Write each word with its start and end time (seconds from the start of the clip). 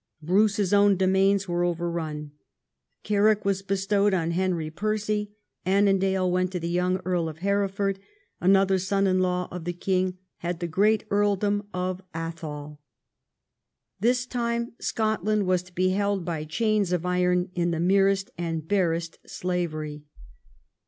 Bruce's 0.19 0.73
own 0.73 0.97
domains 0.97 1.47
were 1.47 1.63
overrun. 1.63 2.31
Carrick 3.03 3.45
was 3.45 3.61
bestowed 3.61 4.15
on 4.15 4.31
Henry 4.31 4.71
Percy; 4.71 5.35
Annandale 5.63 6.31
went 6.31 6.51
to 6.53 6.59
the 6.59 6.67
young 6.67 6.99
Earl 7.05 7.29
of 7.29 7.37
Hereford; 7.45 7.99
an 8.39 8.55
other 8.55 8.79
son 8.79 9.05
in 9.05 9.19
law 9.19 9.47
of 9.51 9.63
the 9.63 9.73
king 9.73 10.17
had 10.37 10.59
the 10.59 10.65
great 10.67 11.03
earldom 11.11 11.67
of 11.71 12.01
Athol. 12.15 12.81
This 13.99 14.25
time 14.25 14.73
Scotland 14.79 15.45
was 15.45 15.61
to 15.61 15.71
be 15.75 15.89
held 15.89 16.25
by 16.25 16.45
chains 16.45 16.91
of 16.91 17.05
iron 17.05 17.51
in 17.53 17.69
the 17.69 17.79
merest 17.79 18.31
and 18.39 18.67
barest 18.67 19.19
slavery. 19.27 20.05